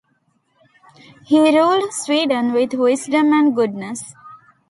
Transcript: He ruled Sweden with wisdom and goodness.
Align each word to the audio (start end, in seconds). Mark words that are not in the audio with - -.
He 1.25 1.37
ruled 1.39 1.93
Sweden 1.93 2.53
with 2.53 2.73
wisdom 2.73 3.33
and 3.33 3.55
goodness. 3.55 4.15